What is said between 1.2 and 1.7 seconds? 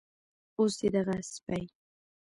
سپي